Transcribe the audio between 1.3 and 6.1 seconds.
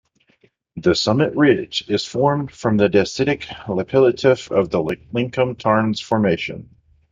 ridge is formed from the dacitic lapilli-tuff of the Lincomb Tarns